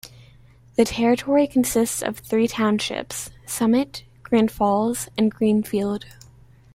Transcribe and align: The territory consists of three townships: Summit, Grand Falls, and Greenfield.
The 0.77 0.85
territory 0.85 1.45
consists 1.45 2.01
of 2.01 2.17
three 2.17 2.47
townships: 2.47 3.29
Summit, 3.45 4.03
Grand 4.23 4.49
Falls, 4.49 5.09
and 5.15 5.29
Greenfield. 5.29 6.05